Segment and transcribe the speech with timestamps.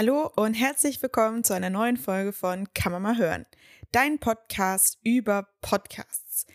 [0.00, 3.46] Hallo und herzlich willkommen zu einer neuen Folge von Kann man mal hören.
[3.90, 6.46] Dein Podcast über Podcasts.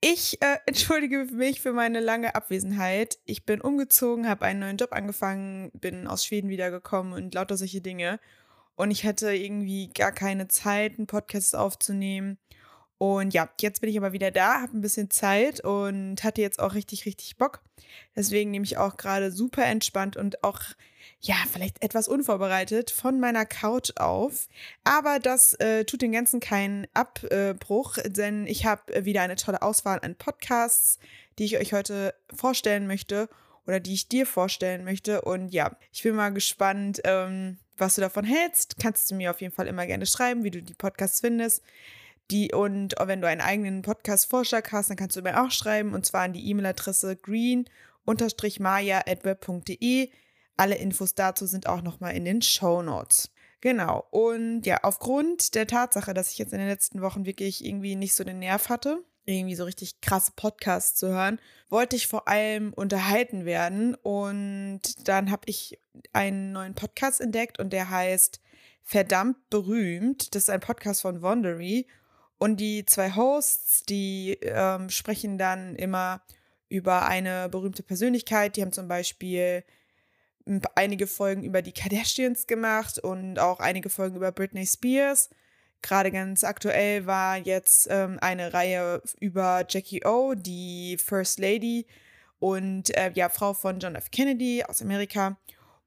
[0.00, 3.18] Ich äh, entschuldige mich für meine lange Abwesenheit.
[3.24, 7.80] Ich bin umgezogen, habe einen neuen Job angefangen, bin aus Schweden wiedergekommen und lauter solche
[7.80, 8.20] Dinge.
[8.76, 12.38] Und ich hatte irgendwie gar keine Zeit, einen Podcast aufzunehmen.
[12.98, 16.58] Und ja, jetzt bin ich aber wieder da, habe ein bisschen Zeit und hatte jetzt
[16.58, 17.60] auch richtig, richtig Bock.
[18.14, 20.60] Deswegen nehme ich auch gerade super entspannt und auch
[21.20, 24.48] ja, vielleicht etwas unvorbereitet von meiner Couch auf.
[24.84, 30.00] Aber das äh, tut den Ganzen keinen Abbruch, denn ich habe wieder eine tolle Auswahl
[30.00, 30.98] an Podcasts,
[31.38, 33.28] die ich euch heute vorstellen möchte
[33.66, 35.22] oder die ich dir vorstellen möchte.
[35.22, 38.76] Und ja, ich bin mal gespannt, ähm, was du davon hältst.
[38.80, 41.62] Kannst du mir auf jeden Fall immer gerne schreiben, wie du die Podcasts findest.
[42.30, 46.04] Die, und wenn du einen eigenen Podcast-Vorschlag hast, dann kannst du mir auch schreiben und
[46.04, 50.10] zwar an die E-Mail-Adresse green-maya.web.de.
[50.56, 53.30] Alle Infos dazu sind auch nochmal in den Show Notes.
[53.60, 54.06] Genau.
[54.10, 58.14] Und ja, aufgrund der Tatsache, dass ich jetzt in den letzten Wochen wirklich irgendwie nicht
[58.14, 62.72] so den Nerv hatte, irgendwie so richtig krasse Podcasts zu hören, wollte ich vor allem
[62.72, 63.94] unterhalten werden.
[63.94, 65.78] Und dann habe ich
[66.12, 68.40] einen neuen Podcast entdeckt und der heißt
[68.82, 70.34] Verdammt berühmt.
[70.34, 71.88] Das ist ein Podcast von Wondery.
[72.38, 76.20] Und die zwei Hosts, die ähm, sprechen dann immer
[76.68, 78.56] über eine berühmte Persönlichkeit.
[78.56, 79.64] Die haben zum Beispiel
[80.74, 85.30] einige Folgen über die Kardashians gemacht und auch einige Folgen über Britney Spears.
[85.82, 91.86] Gerade ganz aktuell war jetzt ähm, eine Reihe über Jackie O, die First Lady
[92.38, 94.10] und äh, ja, Frau von John F.
[94.10, 95.36] Kennedy aus Amerika.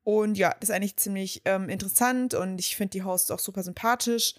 [0.03, 3.63] Und ja, das ist eigentlich ziemlich ähm, interessant und ich finde die Hosts auch super
[3.63, 4.35] sympathisch.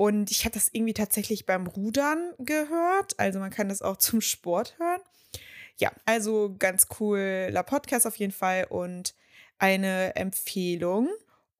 [0.00, 3.18] Und ich habe das irgendwie tatsächlich beim Rudern gehört.
[3.18, 5.02] Also man kann das auch zum Sport hören.
[5.76, 8.64] Ja, also ganz cooler Podcast auf jeden Fall.
[8.70, 9.14] Und
[9.58, 11.10] eine Empfehlung.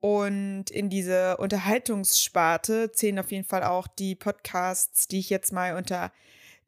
[0.01, 5.77] Und in diese Unterhaltungssparte zählen auf jeden Fall auch die Podcasts, die ich jetzt mal
[5.77, 6.11] unter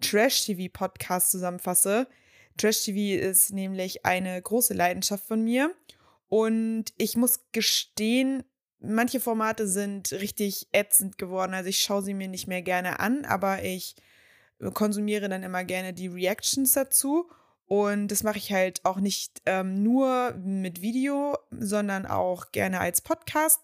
[0.02, 2.06] Trash TV Podcast zusammenfasse.
[2.58, 5.74] Trash TV ist nämlich eine große Leidenschaft von mir.
[6.28, 8.44] Und ich muss gestehen,
[8.82, 11.54] manche Formate sind richtig ätzend geworden.
[11.54, 13.96] Also ich schaue sie mir nicht mehr gerne an, aber ich
[14.74, 17.30] konsumiere dann immer gerne die Reactions dazu.
[17.66, 23.00] Und das mache ich halt auch nicht ähm, nur mit Video, sondern auch gerne als
[23.00, 23.60] Podcast.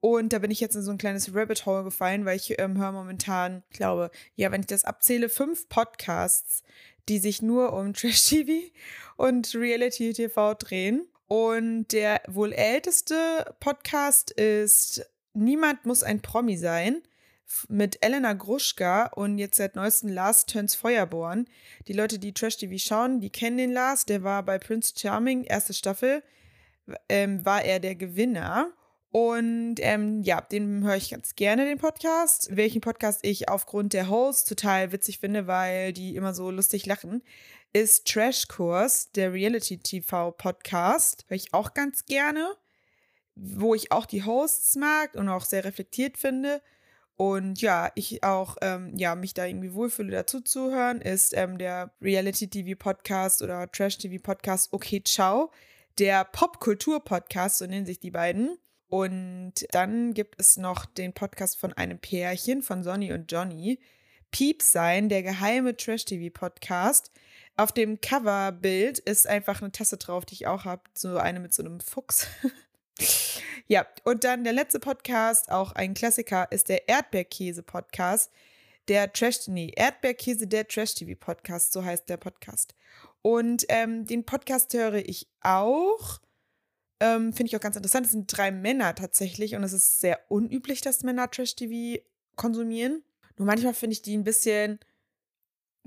[0.00, 2.78] Und da bin ich jetzt in so ein kleines Rabbit Hole gefallen, weil ich ähm,
[2.78, 6.62] höre momentan, glaube, ja, wenn ich das abzähle, fünf Podcasts,
[7.08, 8.72] die sich nur um Trash TV
[9.16, 11.06] und Reality TV drehen.
[11.32, 17.02] Und der wohl älteste Podcast ist Niemand muss ein Promi sein
[17.68, 21.46] mit Elena Gruschka und jetzt seit neuestem Lars Turns Feuerborn.
[21.86, 24.06] Die Leute, die Trash TV schauen, die kennen den Lars.
[24.06, 26.24] Der war bei Prince Charming, erste Staffel,
[27.08, 28.72] ähm, war er der Gewinner.
[29.12, 32.56] Und ähm, ja, den höre ich ganz gerne, den Podcast.
[32.56, 37.22] Welchen Podcast ich aufgrund der Hosts total witzig finde, weil die immer so lustig lachen,
[37.72, 41.24] ist Trash Kurs, der Reality TV Podcast.
[41.26, 42.54] Höre ich auch ganz gerne,
[43.34, 46.62] wo ich auch die Hosts mag und auch sehr reflektiert finde.
[47.16, 51.58] Und ja, ich auch, ähm, ja, mich da irgendwie wohlfühle, dazu zu hören, ist ähm,
[51.58, 55.50] der Reality-TV-Podcast oder Trash-TV-Podcast Okay Ciao,
[55.98, 58.56] der Popkultur-Podcast, so nennen sich die beiden.
[58.90, 63.78] Und dann gibt es noch den Podcast von einem Pärchen, von Sonny und Johnny.
[64.32, 67.10] Piep sein, der geheime Trash-TV-Podcast.
[67.56, 71.54] Auf dem Coverbild ist einfach eine Tasse drauf, die ich auch habe, so eine mit
[71.54, 72.26] so einem Fuchs.
[73.66, 78.32] Ja, und dann der letzte Podcast, auch ein Klassiker, ist der Erdbeerkäse-Podcast.
[78.88, 82.74] Der Trash, nee, Erdbeerkäse, der Trash-TV-Podcast, so heißt der Podcast.
[83.22, 86.20] Und ähm, den Podcast höre ich auch.
[87.00, 88.06] Ähm, Finde ich auch ganz interessant.
[88.06, 92.02] Es sind drei Männer tatsächlich und es ist sehr unüblich, dass Männer Trash-TV
[92.36, 93.02] konsumieren.
[93.36, 94.78] Nur manchmal finde ich die ein bisschen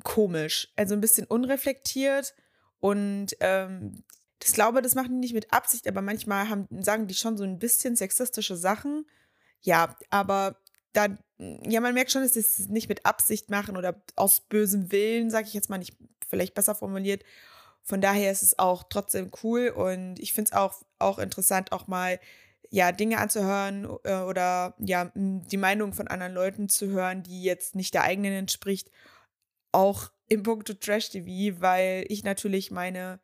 [0.03, 2.33] komisch, also ein bisschen unreflektiert
[2.79, 4.03] und ähm,
[4.43, 7.43] ich glaube, das machen die nicht mit Absicht, aber manchmal haben, sagen die schon so
[7.43, 9.05] ein bisschen sexistische Sachen.
[9.61, 10.57] Ja, aber
[10.91, 14.91] dann, ja, man merkt schon, dass sie es nicht mit Absicht machen oder aus bösem
[14.91, 15.95] Willen, sage ich jetzt mal nicht,
[16.27, 17.23] vielleicht besser formuliert.
[17.83, 21.87] Von daher ist es auch trotzdem cool und ich finde es auch, auch interessant, auch
[21.87, 22.19] mal
[22.69, 27.75] ja, Dinge anzuhören äh, oder ja, die Meinung von anderen Leuten zu hören, die jetzt
[27.75, 28.89] nicht der eigenen entspricht.
[29.71, 33.19] Auch im Punkt Trash TV, weil ich natürlich meine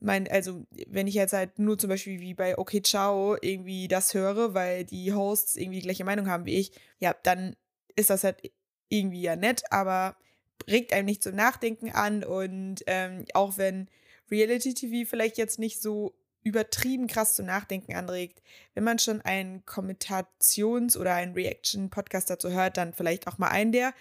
[0.00, 4.14] mein, also wenn ich jetzt halt nur zum Beispiel wie bei Okay Ciao irgendwie das
[4.14, 7.54] höre, weil die Hosts irgendwie die gleiche Meinung haben wie ich, ja, dann
[7.96, 8.40] ist das halt
[8.88, 10.16] irgendwie ja nett, aber
[10.68, 13.88] regt einem nicht zum Nachdenken an und ähm, auch wenn
[14.30, 18.42] Reality TV vielleicht jetzt nicht so übertrieben krass zum Nachdenken anregt.
[18.74, 23.72] Wenn man schon einen Kommentations- oder einen Reaction-Podcast dazu hört, dann vielleicht auch mal einen,
[23.72, 23.92] der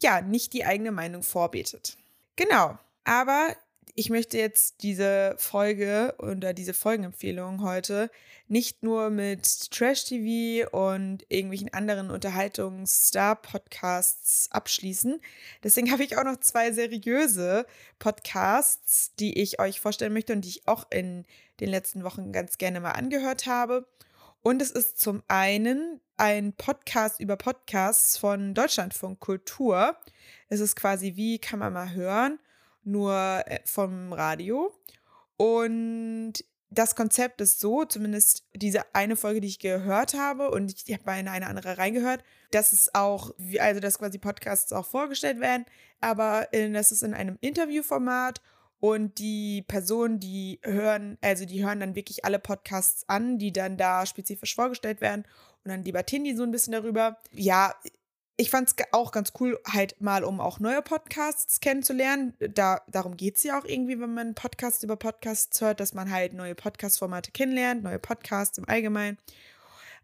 [0.00, 1.96] ja nicht die eigene Meinung vorbetet.
[2.36, 2.78] Genau.
[3.04, 3.54] Aber
[3.96, 8.10] ich möchte jetzt diese Folge oder diese Folgenempfehlung heute
[8.48, 15.20] nicht nur mit Trash TV und irgendwelchen anderen Unterhaltungs-Star-Podcasts abschließen.
[15.62, 17.66] Deswegen habe ich auch noch zwei seriöse
[18.00, 21.24] Podcasts, die ich euch vorstellen möchte und die ich auch in
[21.60, 23.86] den letzten Wochen ganz gerne mal angehört habe.
[24.42, 29.96] Und es ist zum einen ein Podcast über Podcasts von Deutschlandfunk Kultur.
[30.48, 32.40] Es ist quasi wie kann man mal hören
[32.86, 34.72] nur äh, vom Radio.
[35.36, 36.34] Und
[36.70, 41.04] das Konzept ist so, zumindest diese eine Folge, die ich gehört habe, und ich habe
[41.04, 45.66] mal in eine andere reingehört, dass es auch, also dass quasi Podcasts auch vorgestellt werden,
[46.00, 48.40] aber das ist in einem Interviewformat
[48.80, 53.76] und die Personen, die hören, also die hören dann wirklich alle Podcasts an, die dann
[53.76, 55.24] da spezifisch vorgestellt werden
[55.64, 57.18] und dann debattieren die so ein bisschen darüber.
[57.32, 57.74] Ja,
[58.36, 62.34] ich fand es auch ganz cool, halt mal, um auch neue Podcasts kennenzulernen.
[62.40, 66.10] Da, darum geht es ja auch irgendwie, wenn man Podcasts über Podcasts hört, dass man
[66.10, 69.18] halt neue Podcast-Formate kennenlernt, neue Podcasts im Allgemeinen.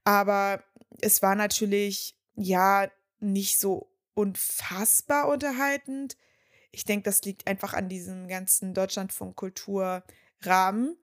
[0.04, 0.62] Aber
[1.00, 2.88] es war natürlich, ja,
[3.18, 6.16] nicht so unfassbar unterhaltend.
[6.70, 10.96] Ich denke, das liegt einfach an diesem ganzen Deutschlandfunk-Kultur-Rahmen.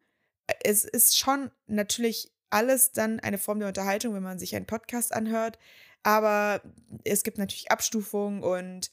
[0.64, 5.14] Es ist schon natürlich alles dann eine Form der Unterhaltung, wenn man sich einen Podcast
[5.14, 5.60] anhört.
[6.04, 6.62] Aber
[7.04, 8.92] es gibt natürlich Abstufungen und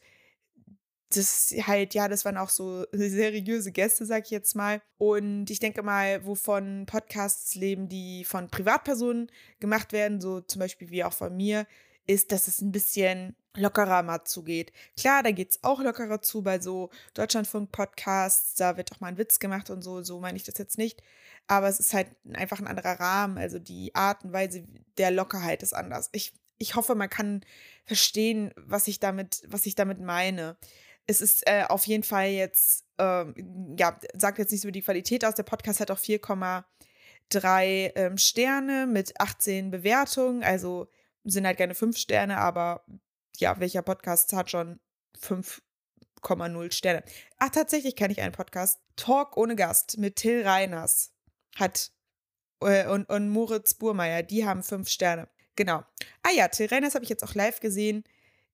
[1.17, 4.81] das halt, ja, das waren auch so seriöse Gäste, sag ich jetzt mal.
[4.99, 9.31] Und ich denke mal, wovon Podcasts leben, die von Privatpersonen
[9.61, 11.67] gemacht werden, so zum Beispiel wie auch von mir,
[12.07, 14.73] ist, dass es ein bisschen lockerer mal zugeht.
[14.99, 19.19] Klar, da geht es auch lockerer zu bei so Deutschlandfunk-Podcasts, da wird auch mal ein
[19.19, 21.03] Witz gemacht und so, so meine ich das jetzt nicht.
[21.47, 24.65] Aber es ist halt einfach ein anderer Rahmen, also die Art und Weise
[24.99, 26.09] der Lockerheit ist anders.
[26.13, 27.45] Ich ich hoffe, man kann
[27.85, 30.57] verstehen, was ich damit, was ich damit meine.
[31.07, 35.25] Es ist äh, auf jeden Fall jetzt, ähm, ja, sagt jetzt nichts über die Qualität
[35.25, 35.35] aus.
[35.35, 40.43] Der Podcast hat auch 4,3 ähm, Sterne mit 18 Bewertungen.
[40.43, 40.89] Also
[41.25, 42.85] sind halt gerne 5 Sterne, aber
[43.39, 44.81] ja, welcher Podcast hat schon
[45.21, 47.03] 5,0 Sterne?
[47.39, 48.81] Ach, tatsächlich kenne ich einen Podcast.
[48.97, 51.13] Talk ohne Gast mit Till Reiners
[51.57, 51.93] hat
[52.61, 55.29] äh, und, und Moritz Burmeier, die haben 5 Sterne.
[55.57, 55.85] Genau.
[56.23, 58.05] Ah ja, Till Reiners habe ich jetzt auch live gesehen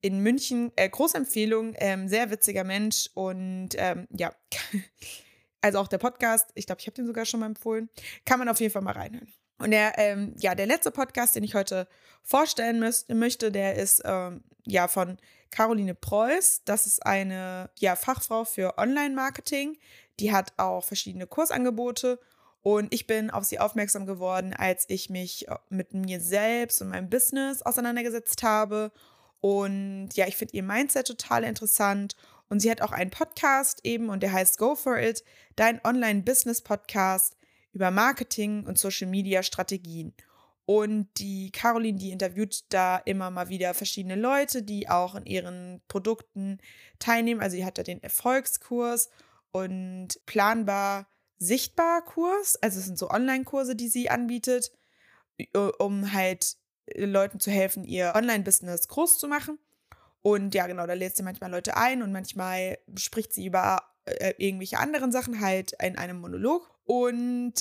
[0.01, 0.73] in München.
[0.77, 4.33] Äh, große Empfehlung, ähm, sehr witziger Mensch und ähm, ja,
[5.61, 7.89] also auch der Podcast, ich glaube, ich habe den sogar schon mal empfohlen,
[8.25, 9.33] kann man auf jeden Fall mal reinhören.
[9.59, 11.87] Und der, ähm, ja, der letzte Podcast, den ich heute
[12.23, 15.19] vorstellen müß, möchte, der ist ähm, ja von
[15.51, 16.63] Caroline Preuß.
[16.65, 19.77] Das ist eine ja, Fachfrau für Online-Marketing.
[20.19, 22.19] Die hat auch verschiedene Kursangebote
[22.63, 26.91] und ich bin auf sie aufmerksam geworden, als ich mich äh, mit mir selbst und
[26.91, 28.93] meinem Business auseinandergesetzt habe.
[29.41, 32.17] Und ja, ich finde ihr Mindset total interessant.
[32.49, 35.25] Und sie hat auch einen Podcast eben und der heißt Go for It,
[35.57, 37.37] dein Online-Business-Podcast
[37.73, 40.13] über Marketing und Social-Media-Strategien.
[40.67, 45.81] Und die Caroline, die interviewt da immer mal wieder verschiedene Leute, die auch in ihren
[45.89, 46.59] Produkten
[46.99, 47.41] teilnehmen.
[47.41, 49.11] Also sie hat da den Erfolgskurs
[49.53, 51.10] und planbar
[51.41, 52.57] Sichtbar-Kurs.
[52.63, 54.71] Also es sind so Online-Kurse, die sie anbietet,
[55.79, 56.57] um halt
[56.87, 59.59] äh, Leuten zu helfen, ihr Online-Business groß zu machen.
[60.23, 64.35] Und ja, genau, da lädt sie manchmal Leute ein und manchmal spricht sie über äh,
[64.37, 66.71] irgendwelche anderen Sachen halt in einem Monolog.
[66.85, 67.55] Und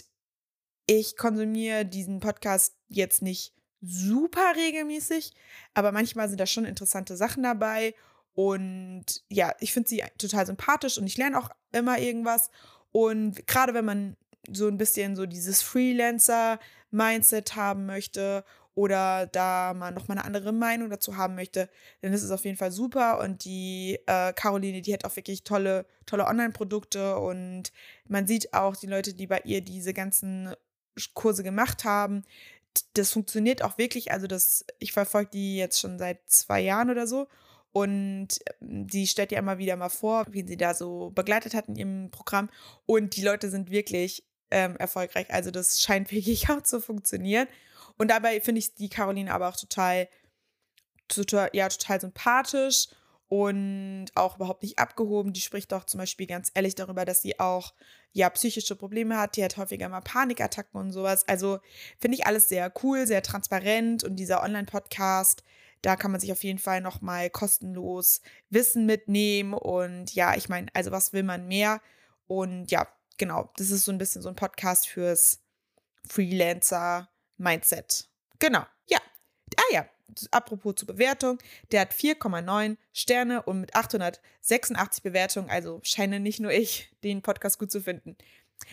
[0.86, 5.34] ich konsumiere diesen Podcast jetzt nicht super regelmäßig,
[5.74, 7.96] aber manchmal sind da schon interessante Sachen dabei.
[8.34, 12.50] Und ja, ich finde sie total sympathisch und ich lerne auch immer irgendwas.
[12.92, 14.18] Und gerade wenn man
[14.52, 18.44] so ein bisschen so dieses Freelancer-Mindset haben möchte
[18.76, 21.70] oder da man nochmal eine andere Meinung dazu haben möchte,
[22.02, 23.20] dann ist es auf jeden Fall super.
[23.20, 27.72] Und die äh, Caroline, die hat auch wirklich tolle, tolle Online-Produkte und
[28.08, 30.54] man sieht auch die Leute, die bei ihr diese ganzen
[31.14, 32.24] Kurse gemacht haben.
[32.94, 34.12] Das funktioniert auch wirklich.
[34.12, 37.28] Also, das, ich verfolge die jetzt schon seit zwei Jahren oder so.
[37.72, 38.28] Und
[38.62, 41.76] ähm, sie stellt ja immer wieder mal vor, wie sie da so begleitet hat in
[41.76, 42.50] ihrem Programm.
[42.86, 45.32] Und die Leute sind wirklich ähm, erfolgreich.
[45.32, 47.48] Also das scheint wirklich auch zu funktionieren.
[47.98, 50.08] Und dabei finde ich die Caroline aber auch total,
[51.08, 52.88] total, ja, total sympathisch
[53.28, 55.34] und auch überhaupt nicht abgehoben.
[55.34, 57.74] Die spricht auch zum Beispiel ganz ehrlich darüber, dass sie auch
[58.12, 59.36] ja psychische Probleme hat.
[59.38, 61.28] Die hat häufiger mal Panikattacken und sowas.
[61.28, 61.60] Also
[62.00, 65.44] finde ich alles sehr cool, sehr transparent und dieser Online-Podcast
[65.82, 69.54] da kann man sich auf jeden Fall nochmal kostenlos Wissen mitnehmen.
[69.54, 71.82] Und ja, ich meine, also was will man mehr?
[72.28, 75.42] Und ja, genau, das ist so ein bisschen so ein Podcast fürs,
[76.08, 78.08] Freelancer-Mindset.
[78.40, 79.00] Genau, ja.
[79.58, 79.86] Ah ja,
[80.32, 81.40] apropos zur Bewertung,
[81.72, 87.60] der hat 4,9 Sterne und mit 886 Bewertungen, also scheine nicht nur ich den Podcast
[87.60, 88.18] gut zu finden.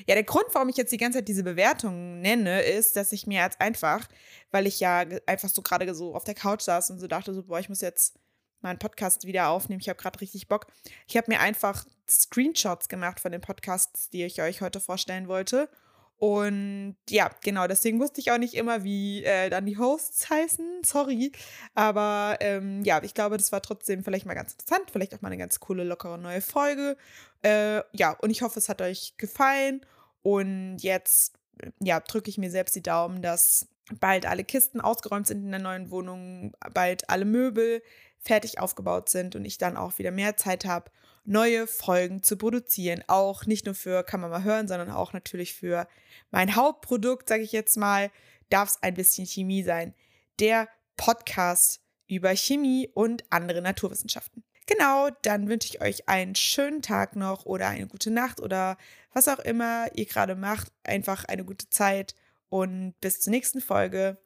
[0.07, 3.27] Ja, der Grund, warum ich jetzt die ganze Zeit diese Bewertungen nenne, ist, dass ich
[3.27, 4.07] mir jetzt einfach,
[4.51, 7.43] weil ich ja einfach so gerade so auf der Couch saß und so dachte, so,
[7.45, 8.19] boah, ich muss jetzt
[8.61, 9.81] meinen Podcast wieder aufnehmen.
[9.81, 10.67] Ich habe gerade richtig Bock.
[11.07, 15.69] Ich habe mir einfach Screenshots gemacht von den Podcasts, die ich euch heute vorstellen wollte.
[16.19, 20.83] Und ja, genau, deswegen wusste ich auch nicht immer, wie äh, dann die Hosts heißen.
[20.83, 21.33] Sorry.
[21.75, 24.91] Aber ähm, ja, ich glaube, das war trotzdem vielleicht mal ganz interessant.
[24.91, 26.97] Vielleicht auch mal eine ganz coole, lockere neue Folge.
[27.43, 29.85] Äh, ja, und ich hoffe, es hat euch gefallen.
[30.23, 31.35] Und jetzt,
[31.81, 33.69] ja, drücke ich mir selbst die Daumen, dass
[34.01, 37.83] bald alle Kisten ausgeräumt sind in der neuen Wohnung, bald alle Möbel
[38.19, 40.91] fertig aufgebaut sind und ich dann auch wieder mehr Zeit habe,
[41.27, 43.03] neue Folgen zu produzieren.
[43.07, 45.87] Auch nicht nur für Kann man mal hören, sondern auch natürlich für
[46.31, 48.11] mein Hauptprodukt, sage ich jetzt mal,
[48.49, 49.95] darf es ein bisschen Chemie sein.
[50.39, 54.45] Der Podcast über Chemie und andere Naturwissenschaften.
[54.67, 58.77] Genau, dann wünsche ich euch einen schönen Tag noch oder eine gute Nacht oder
[59.13, 60.73] was auch immer ihr gerade macht.
[60.83, 62.15] Einfach eine gute Zeit
[62.49, 64.19] und bis zur nächsten Folge.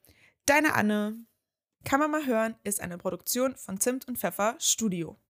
[0.47, 1.16] Deine Anne.
[1.85, 5.21] Kann man mal hören, ist eine Produktion von Zimt und Pfeffer Studio.